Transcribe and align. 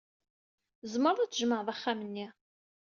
Tzemred 0.81 1.19
ad 1.25 1.31
tjemɛed 1.31 1.67
axxam-nni. 1.73 2.27